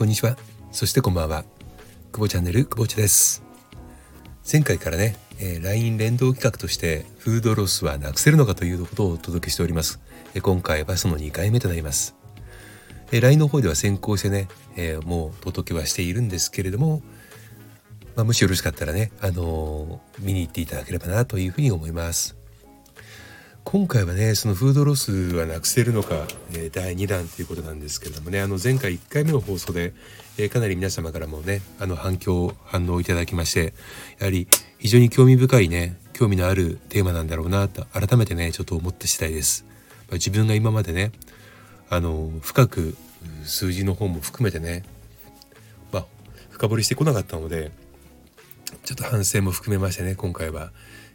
[0.00, 0.34] こんにちは。
[0.72, 1.44] そしてこんばんは。
[2.10, 3.42] 久保チャンネル久保地です。
[4.50, 10.00] 前回からね、えー、LINE 連動企画としてフードロスはなくせるのかということをお届けしております、
[10.34, 12.16] えー、今回はその2回目となります、
[13.12, 17.02] えー、LINE の方では先行してね、えー、もう届けはしているんですけれども
[18.16, 22.39] まあ、もしよろしかったらね、あのー、見に行っていただければなというふうに思います。
[23.64, 29.92] 今回はねそのフードロスはなくせるのか、え、第2弾ということなんですけれどもねあの前回1回目の放送で、
[30.38, 33.74] え、かなり皆様からもねあの反響反応をいただきまして
[34.18, 39.64] やはり非常に興味深いね興味のあるテーマなんだろうなと改めてねちょっと思った次第です、
[40.08, 41.12] ま、自分が今までね
[41.90, 42.96] あの深く
[43.44, 44.84] 数字の方も含めてね
[45.92, 46.06] まあ
[46.50, 47.70] 深掘りしてこなかったので
[48.84, 50.72] ちょっと反省も含めましてね今回は、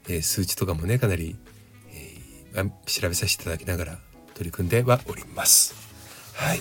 [0.08, 1.36] えー、数値とかもねかなり
[2.86, 3.98] 調べさせていただきながら
[4.34, 5.76] 取り組んではおります。
[6.34, 6.59] はい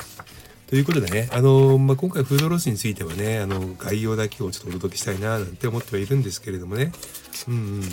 [0.67, 6.91] ということでね、あのまあ、今回フードロスについてはね、あの概要だけをちょっとお届けしたいななんて思ってはいるんですけれどもね、
[7.47, 7.87] うんうんうんま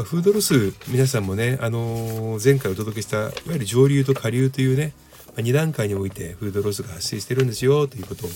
[0.00, 4.94] あ、フードロス皆さんもね、あの前回お届けしたいわゆる上流と下流というね、
[5.28, 8.30] まあ、2段階においてフードロスが発生してるんですよということを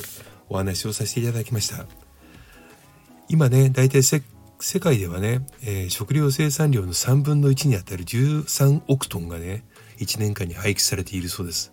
[0.50, 1.86] お話をさせていただきました。
[3.28, 4.22] 今ね、大体世
[4.60, 9.62] 世界ではね、えー、食料生産量の3分の1にあたる13億トンがね
[9.98, 11.72] 1年間に廃棄されているそうです。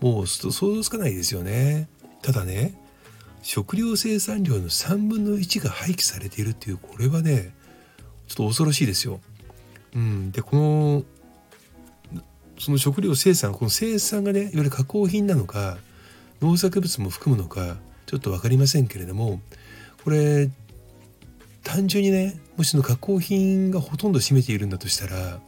[0.00, 1.88] もう想像つかないですよね。
[2.22, 2.74] ただね
[3.42, 7.54] 食料生産量の3分の1が廃棄されているっていうこれはね
[8.28, 9.20] ちょっと恐ろしいですよ。
[9.94, 10.30] うん。
[10.30, 11.02] でこの
[12.58, 15.76] その食料生産この生産がねいわゆる加工品なのか
[16.40, 19.40] 農作物も含むのかちょっと分かりませんけれども
[20.04, 20.48] これ
[21.62, 25.40] 単純にねもしの加工品がほとんど占めているんだとしたら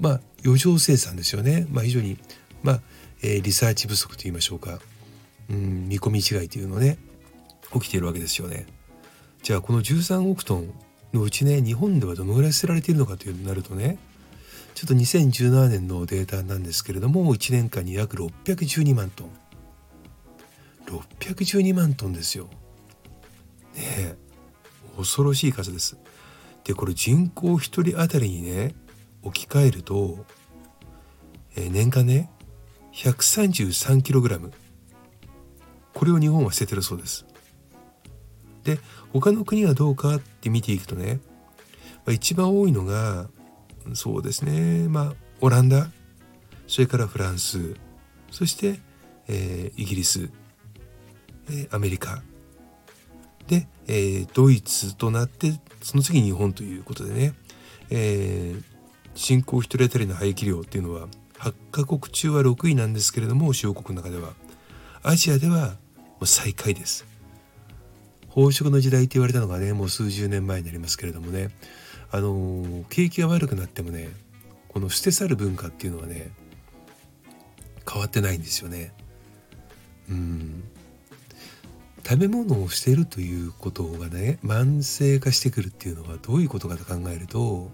[0.00, 2.18] まあ余剰生産ですよね、まあ、非常に、
[2.62, 2.80] まあ
[3.22, 4.78] えー、リサーチ不足といいましょうか、
[5.50, 6.98] うん、見込み違いというのね
[7.72, 8.66] 起きているわけですよね。
[9.42, 10.72] じゃあこの13億トン
[11.12, 13.98] のうちね日本ではどのぐらい捨てられているのかというなるとね
[14.74, 19.30] ちょっと2017年のデータなんですけれども1年間に約612万トン
[20.86, 22.44] 612万トンですよ。
[23.74, 24.23] ねえ
[24.96, 25.96] 恐ろしい数です。
[26.64, 28.74] でこれ人口1人当たりにね
[29.22, 30.24] 置き換えると、
[31.56, 32.30] えー、年間ね
[32.94, 34.50] 133kg
[35.92, 37.26] これを日本は捨ててるそうです。
[38.64, 38.78] で
[39.12, 41.20] 他の国はどうかって見ていくとね、
[42.08, 43.28] 一番多いのが
[43.92, 45.88] そうですねまあオランダ。
[46.66, 47.76] それからフランス。
[48.30, 48.80] そして、
[49.28, 50.30] えー、イギリス、
[51.48, 52.22] えー、アメリカ、
[53.86, 55.52] えー、ドイツとなって
[55.82, 57.34] その次日本ということでね、
[57.90, 58.62] えー、
[59.14, 61.08] 人口1人当たりの排気量っていうのは
[61.38, 64.32] 8カ国中は6位なんですけれども主要国の中では。
[65.02, 67.06] アジアではもう最下位です。
[68.30, 71.50] 飽食の時代って言われたのがねもう数十年前になりますけれどもね。
[72.10, 74.08] あのー、景気が悪くなってもね
[74.68, 76.30] この捨て去る文化っていうのはね
[77.90, 78.92] 変わってないんですよね。
[80.08, 80.64] うん。
[82.04, 87.70] 食べ物を捨てるということがね慢性化してくるっていうのはどういうことかと考えると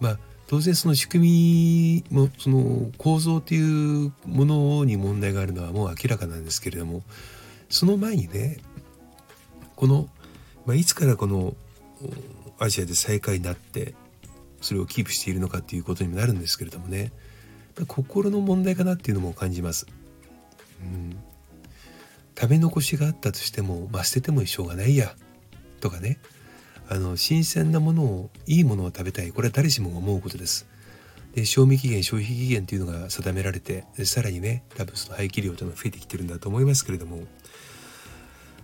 [0.00, 7.02] まあ当然その仕組みもその構造っていうものに問題があるのはもう明らかなんですけれども
[7.68, 8.56] その前にね
[9.76, 10.08] この、
[10.64, 11.54] まあ、いつからこの
[12.58, 13.94] アジアで最下位になって
[14.62, 17.12] それをキープしているのかっていうことにもなるんですけれどもね
[17.86, 19.86] 心の問題かなっていうのも感じます。
[20.82, 21.16] うん
[22.38, 25.14] 食べ残しがあったとしても、まあ、捨ててもしょうがないや。
[25.80, 26.18] とかね。
[26.90, 29.32] あの新鮮なものをいいものを食べたい。
[29.32, 30.66] これは誰しもが思うことです。
[31.34, 37.24] で賞味期限消費期限というのが定められてさらにね多分その廃棄量というのが増えてきてるんだと思いますけれども。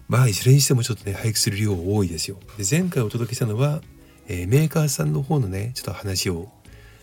[0.06, 2.39] まあいずれにしてもちょっとね廃棄する量多いですよ。
[2.56, 3.81] で前回お届けしたのは、
[4.29, 6.49] えー、メーカーさんの方のねちょっと話を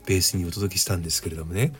[0.05, 1.73] ベースにお届けしたんですけれどもね。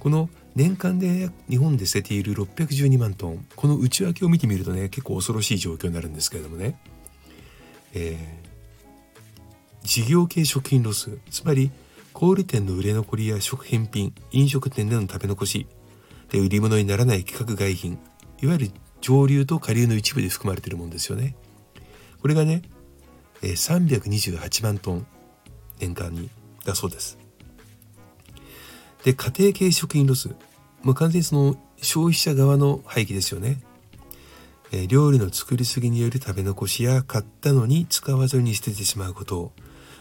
[0.00, 3.46] この年間で日本で捨てている612万トン。
[3.56, 6.78] この内訳を見てみるとね結構恐ろしい状況になるんですけれどもね、
[7.92, 11.18] えー、事業系食品ロス。
[11.30, 11.72] つまり
[12.12, 15.66] 小売店の売れ残りや食品品飲食店での食べ残し。
[16.30, 17.98] で売り物にならない規格外品。
[18.40, 18.70] いわゆる
[19.00, 21.34] 上流と下流の一部で含まれているものですよね。
[22.22, 22.62] これがね、
[23.42, 25.06] えー、328万トン。
[25.80, 26.30] 年間に。
[26.64, 27.23] だそうです。
[29.04, 30.34] で家庭系食品ロス。
[30.82, 33.58] もう完全にその消費者側の廃棄ですよね、
[34.70, 39.52] えー、料理の作りすぎによる食べ残しや買ったのに使わずに捨ててしまうこと、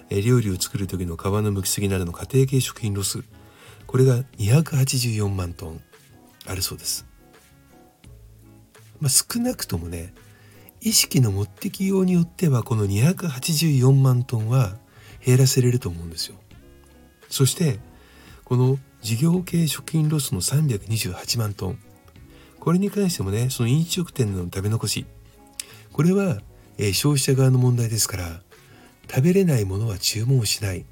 [0.09, 3.23] えー、料理を作る時の皮の剥きすぎなどの家庭系食品ロス。
[3.87, 5.81] これが284万トン
[6.47, 7.05] あるそうです。
[8.99, 10.13] まあ、少なくともね
[10.81, 14.75] 意識の持ってきようによってはこの284万トンは
[15.25, 16.35] 減らせれると思うんですよ。
[17.29, 17.79] そして
[18.43, 21.79] この事業系食品ロスの328万トン。
[22.61, 25.05] これに関してもねその飲食店の食べ残し。
[25.91, 26.39] これは、
[26.77, 28.41] えー、消費者側の問題ですから
[29.09, 30.85] 食べれないものは注文しない。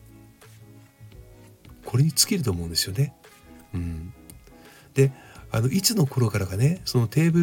[1.86, 3.16] これに尽きると思うんですよね。
[3.74, 4.13] うん、
[4.94, 5.13] で
[5.50, 7.40] あのいつの頃からかねそのテーブ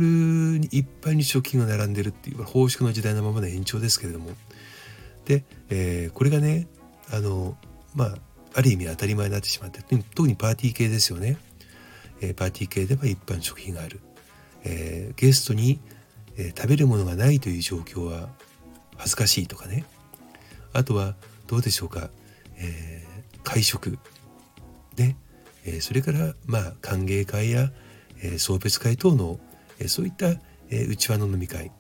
[0.53, 4.33] ルにいっぱいに食品が並んでるっていう奉祝の時代のままの延長ですけれども。
[5.25, 6.67] で、えー、これがね
[7.11, 7.57] あの
[7.95, 8.15] まあ
[8.55, 11.37] ある意味当たり前になってしまって特にパーティー系ですよね、
[12.21, 14.01] えー、パーティー系では一般食品がある、
[14.65, 15.81] えー、ゲストに、
[16.37, 18.29] え食べるものがないという状況は
[18.97, 19.85] 恥ずかしいとかね。
[20.73, 21.17] あとは
[21.49, 22.11] どうでしょうか、
[22.57, 23.05] え
[23.43, 23.99] 会食。
[24.97, 25.17] ね、
[25.65, 27.73] えそれからまあ歓迎会や
[28.23, 29.39] え送別会等の、
[29.79, 30.29] えそういった、
[30.71, 31.71] え内輪の飲み会。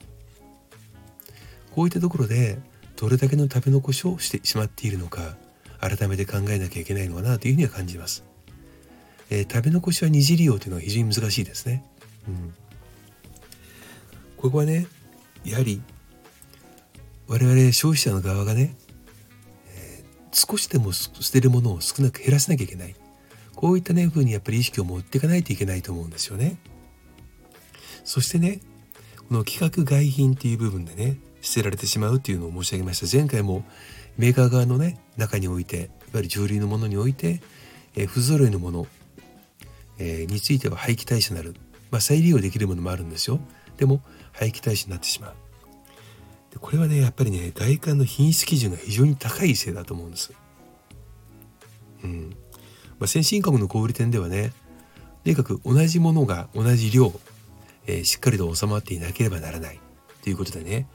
[1.74, 2.58] こういったところで
[2.96, 5.36] どれだけの食べ残しをしてしまっているのか。
[5.80, 8.24] 改めて考えなきゃいけないのかなというふうには感じます。
[9.30, 11.84] えー、食べ残しは二次利用というのは非常に難しいですね。
[12.26, 12.54] うん、
[14.36, 14.86] ここはね
[15.44, 15.80] やはり
[17.26, 18.74] 我々消費者の側がね、
[19.76, 22.94] えー、少しでも捨てるものを少なく減らさなきゃいけない。
[23.54, 26.58] こういったね風にやっぱり意識を持っていかないといけないと思うんですよね。
[28.04, 28.60] そしてね
[29.28, 33.64] この規格外品っていう部分でね捨てられてしまうっていうのを申し上げました前回も
[34.18, 37.40] メーカー側のね中においていわゆる重流のものにおいて、
[37.94, 38.86] えー、不揃いのもの、
[39.98, 41.54] えー、については廃棄対象になる、
[41.90, 43.38] まあ、再利用できるものもあるんですよ。
[43.76, 45.34] でも廃棄対象になってしまう。
[46.50, 50.32] でこれはねやっぱりね外観の品質基準が非常に高いせいだと思うんです。
[52.02, 52.36] うん。
[52.98, 54.52] まあ、先進国の小売店ではね
[55.22, 57.12] とにかく同じものが同じ量、
[57.86, 59.78] えー、しっかりと収まっていなければならない。
[60.22, 60.86] ということでね、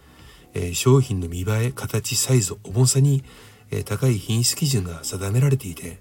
[0.54, 3.24] え、商品の見栄え形サイズ重さに、
[3.72, 6.00] え、高い品質基準が定められていて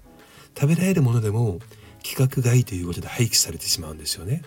[0.55, 1.59] 食べられるものでも
[2.03, 4.43] 規格外ということで廃棄されてしまうんですよね。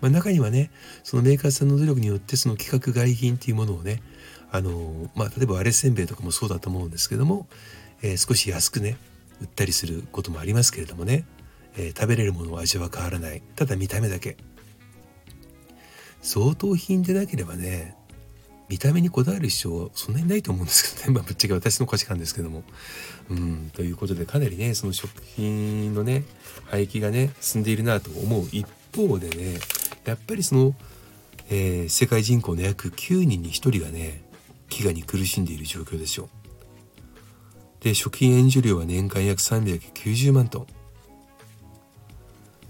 [0.00, 0.70] まあ、中にはね
[1.02, 4.02] そのメーカーさんの努力によってその規格外品っていうものをね
[4.50, 7.48] あのまあ、例えば割れせんべいとかもそうだと思うんですけども、
[8.02, 8.96] えー、少し安くね
[9.40, 11.26] 売ったりすることもありますけれどもね、
[11.76, 14.36] えー、食べれるものは味は変わらないただ見た目だけ
[16.22, 17.96] 相当品でなければね
[18.68, 21.12] 見た目にこだわる必要はそんなにないと思うんですけどね。
[21.14, 22.64] まあぶっちゃけ私の価値観ですけども。
[23.30, 23.70] うん。
[23.74, 26.24] ということでかなりねその食品のね
[26.66, 28.48] 廃棄がね進んでいるなと思う。
[28.52, 29.58] 一方でね
[30.04, 30.74] やっぱりその、
[31.50, 34.22] えー、世界人口の約9人に1人がね
[34.70, 36.28] 飢餓に苦しんでいる状況ですよ。
[37.80, 40.66] で食品援助量は年間約390万トン。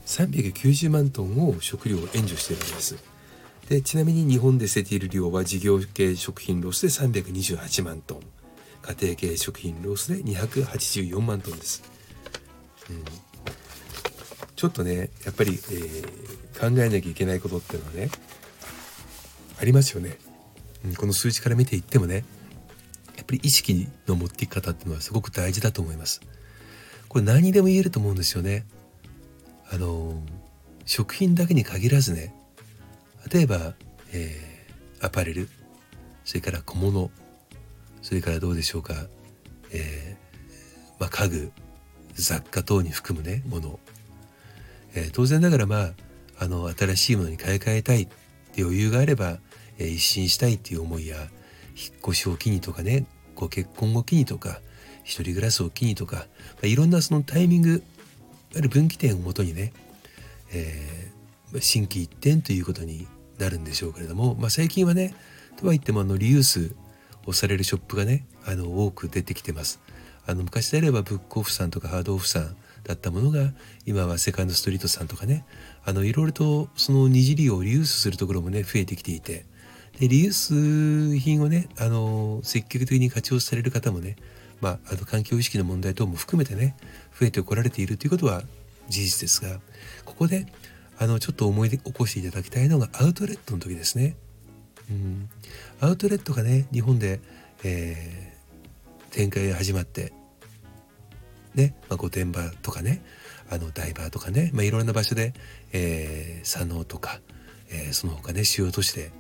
[0.07, 3.14] 390万トンを食料を援助しているんです。
[3.69, 8.21] でちなみに日本で捨てている量は事業系食品ロスで328万トン
[8.83, 11.83] 家庭系食品ロスで284万トンです、
[12.91, 13.05] うん、
[14.55, 18.11] ちょっとねやっぱり、えー、考えなきゃいけないことっていうのはね
[19.59, 20.19] ありますよね、
[20.85, 22.25] うん、この数字から見ていってもね
[23.17, 26.21] やっぱり意識の持っていき方っていうのはすごく大事だと思います。
[27.09, 28.67] これ何にでも言えると思うんですよね。
[29.71, 30.21] あの
[30.85, 32.35] 食品だけに限らずね
[33.33, 33.75] 例えば、
[34.13, 35.49] えー、アパレル
[36.25, 37.11] それから小物
[38.03, 38.95] それからどうでしょうか、
[39.73, 41.53] えー、まあ、家具
[42.15, 43.79] 雑貨等に含むねもの、
[44.95, 45.93] えー、当然ながらまあ
[46.39, 48.07] あの新しいものに買い替えたいっ
[48.53, 49.39] て余裕があれば、
[49.79, 51.29] え一新したいっていう思いや引っ
[52.03, 54.61] 越しを機にとかねご結婚を機にとか
[55.03, 56.23] 一人暮らしを機にとか、ま
[56.65, 57.83] あ、いろんなそのタイミング
[58.57, 59.73] ある分岐点をもとにね、
[60.53, 65.15] えー、心機一転ということになるんでしょうけれども、まあ、最近はね
[65.57, 66.75] とはいってもあのリユース
[67.27, 69.81] をされるショップがねあの多く出てきてます。
[70.27, 73.53] あの昔であればブックオフさんとかハードオフさんだったものが
[73.87, 75.45] 今はセカンドストリートさんとかね
[75.85, 79.45] あのいろいろとその二次利用をリユースするところもね増えてきていて
[79.99, 84.17] でリユース品をねあの積極的に活用される方もね、
[84.61, 86.75] まあ、あの環境意識の問題等も含めてね
[87.19, 88.43] 増えてこられているということは
[88.89, 89.61] 事実ですが
[90.05, 90.47] ここで
[90.99, 94.17] あのちょっと思い起こしていただきたいのがアウトレットの時ですね。
[94.91, 95.29] うん、
[95.81, 97.21] アウトレットがね日本で、
[97.65, 100.13] えー、展開が始まって
[101.55, 103.03] ね、まあ、御殿場とかね
[103.51, 105.33] あの台場とかね、まあ、いろんな場所で、
[105.73, 107.21] えー、佐野とか、
[107.71, 109.11] えー、その他ね主要都市で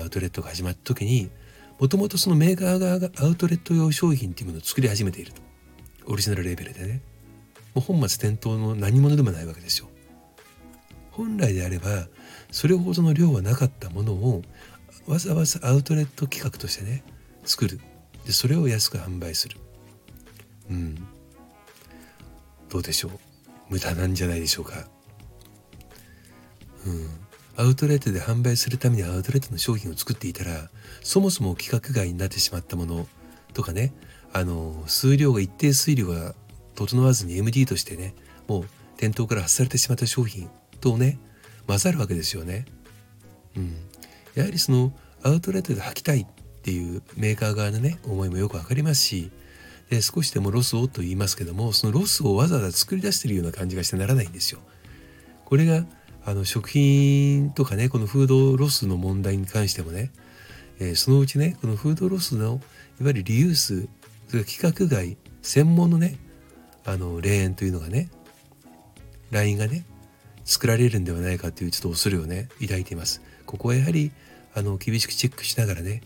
[0.00, 1.30] アウトレットが始まった時に
[1.78, 5.42] もともとそのメーカー側がアウトレット用商品っていうものを作り始めていると。
[6.06, 7.00] オリジナルレベルでね。
[7.74, 9.88] もう本末転倒の何者でもないわけですよ。
[11.16, 12.08] 本来であれば
[12.50, 14.42] それほどの量はなかったものを
[15.06, 17.04] わざわざアウトレット企画としてね
[17.44, 17.80] 作る。
[18.26, 19.56] でそれを安く販売する。
[20.70, 20.94] うん。
[22.70, 23.10] どうでしょう？
[23.68, 24.88] 無駄なんじゃないでしょうか？
[26.86, 27.08] うん。
[27.56, 30.70] アウトレットで販売するためにアウトレットの商品を作っていたら
[31.02, 33.06] そもそも規格外になってしまったもの
[33.52, 33.92] とかね
[34.32, 36.34] あの数量が一定数量が
[36.74, 38.14] 整わずに MD としてね
[38.48, 38.64] もう
[38.96, 40.50] 店頭から外されてしまった商品
[40.84, 41.18] とね
[41.66, 42.66] 混ざるわけですよね。
[43.56, 43.74] うん、
[44.34, 46.26] やはりそのアウトレットで履きたいっ
[46.62, 49.30] ていうメーカー側のね思いもよく分かりますし
[49.88, 54.60] で少しでもロスをと言いますけどもそのロスをわざわざ作り出してるような感じがしてならないんですよ。
[55.46, 55.86] これが
[56.26, 60.10] あの食品とかねこのフードロスの問題に関してもね、
[60.80, 62.60] えー、そのうちねこのフードロスの
[63.00, 63.88] いわゆるリユース
[64.30, 66.18] 規格外専門のね
[66.84, 68.10] あの霊園というのがね
[69.30, 69.84] ラインがね
[70.44, 73.22] 作られるんではないかというちょっと恐れをね抱いています。
[73.46, 74.12] ここはやはり
[74.54, 76.02] あの厳しくチェックしながらね、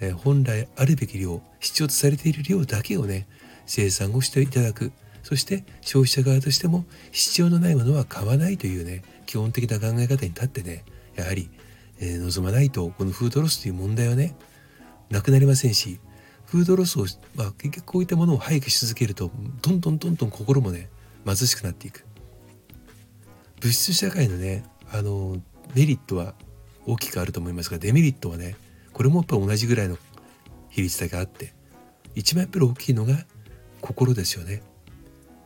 [0.00, 3.26] えー、本来あるべき量必要とされている量だけをね
[3.66, 10.84] 生産をしていただくそして消費者側としても必要のないものは買わないというね基本的な考え方に立ってね
[11.14, 11.48] やはり、
[12.00, 14.34] えー、望まないとこのフードロスという問題はね
[15.10, 16.00] なくなりませんし
[16.46, 17.06] フードロスを、
[17.36, 19.30] まあ、結局こういったものを廃棄し続けると
[19.62, 20.88] どんどんどんどん心もね
[21.24, 22.04] 貧しくなっていく
[23.62, 25.36] 物質社会のねあの
[25.74, 26.34] メリットは
[26.84, 28.56] 大きくあると思いますがデメリットはね
[28.92, 29.96] これもやっぱ同じぐらいの
[30.68, 31.54] 比率だけあって
[32.14, 33.24] 一番やっぱり大きいのが
[33.80, 34.62] 心ですよね、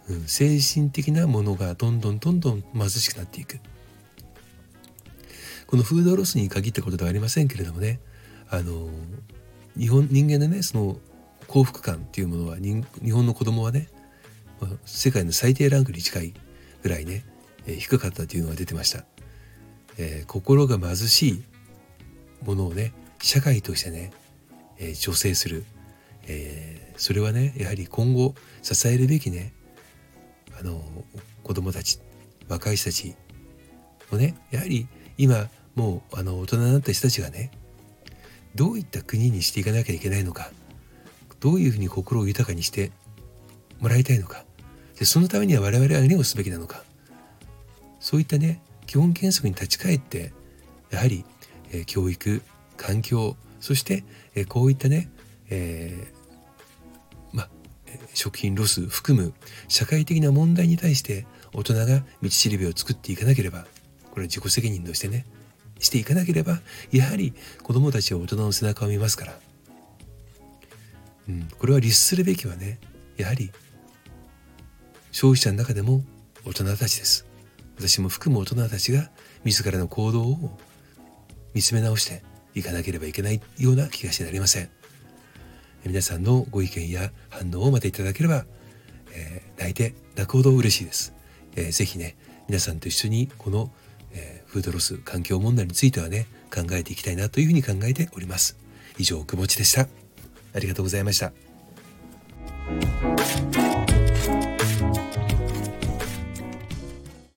[0.09, 3.61] うん、精神的なものがどんどんどんどん貧しくなっていく。
[5.67, 7.99] このフードロスに限ったことではありませんけれどもね
[8.49, 8.89] あの
[9.77, 10.97] 日本人間のねその
[11.49, 13.89] 幸福感っていうものは日本の子供はね
[14.85, 16.35] 世界の最低ランクに近い
[16.83, 17.25] ぐらいね、
[17.67, 19.05] え、低かったというのが出てました、
[19.99, 21.43] えー、心が貧しい
[22.45, 24.13] ものをね社会としてね、
[24.79, 25.65] えー、助成する、
[26.29, 29.53] えそれはねやはり今後支えるべきね
[30.59, 30.83] あの
[31.43, 32.01] 子供たち
[32.49, 33.15] 若い人たち
[34.11, 37.51] もねやはり今もうあの大人になった人たちがね
[38.55, 40.51] どういった国にしていかなきゃいけないのか
[41.41, 42.91] どういうふうに心を豊かにして
[43.81, 44.45] もらいたいのか
[44.99, 46.83] でそのためには我々は何をすべきなのか
[48.07, 50.33] そういったね基本原則に立ち返って
[50.93, 51.25] やはり、
[51.73, 52.41] えー、教育
[52.77, 54.05] 環境そして、
[54.37, 55.11] えー、こういったね、
[55.51, 57.49] えー、ま
[58.15, 59.35] 食品ロス含む
[59.67, 63.67] 社会的な問題に対して大人が道しるべを作っていかなければ
[64.13, 65.27] これは自己責任としてね
[65.81, 66.61] していかなければ
[66.93, 67.35] やはり
[67.65, 69.39] 子どもたちは大人の背中を見ますから、
[71.29, 72.79] うん、これは律するべきはね
[73.17, 73.51] やはり
[75.11, 76.05] 消費者の中でも
[76.45, 77.26] 大人たちです。
[77.77, 79.11] 私も含む大人たちが
[79.45, 80.59] 自らの行動を
[81.55, 82.23] 見つめ直して
[82.55, 84.71] いかなければいけないような気がしてなりません。
[85.85, 88.45] 皆さんのご意見や反応をまたいただければ、
[89.13, 91.15] えー、泣いて泣くほど嬉しいです、
[91.55, 92.17] えー、ぜひね
[92.49, 93.71] 皆さんと一緒にこの
[94.17, 98.59] えー、フードロス環境問題についてはね考えていきたいなというふうに考えております。
[98.99, 99.89] 以上くぼちでした。
[100.55, 101.33] ありがとうございました。